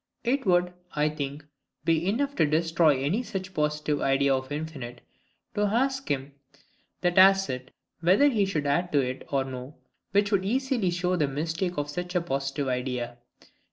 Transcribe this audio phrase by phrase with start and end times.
[0.23, 1.45] It would, I think,
[1.85, 5.01] be enough to destroy any such positive idea of infinite,
[5.53, 6.31] to ask him
[7.01, 9.75] that has it,—whether he could add to it or no;
[10.09, 13.19] which would easily show the mistake of such a positive idea.